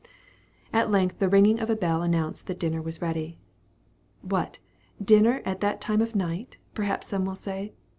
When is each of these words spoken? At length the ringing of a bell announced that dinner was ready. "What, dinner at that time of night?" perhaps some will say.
At 0.73 0.89
length 0.89 1.19
the 1.19 1.29
ringing 1.29 1.59
of 1.59 1.69
a 1.69 1.75
bell 1.75 2.01
announced 2.01 2.47
that 2.47 2.59
dinner 2.59 2.81
was 2.81 3.03
ready. 3.03 3.37
"What, 4.23 4.57
dinner 4.99 5.43
at 5.45 5.61
that 5.61 5.79
time 5.79 6.01
of 6.01 6.15
night?" 6.15 6.57
perhaps 6.73 7.05
some 7.05 7.23
will 7.23 7.35
say. 7.35 7.73